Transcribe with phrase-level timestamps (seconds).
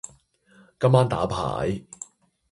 [0.79, 1.83] 今晚打牌